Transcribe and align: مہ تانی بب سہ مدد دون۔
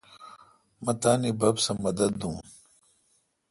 مہ 0.83 0.93
تانی 1.01 1.31
بب 1.39 1.55
سہ 1.65 1.73
مدد 1.83 2.11
دون۔ 2.19 2.37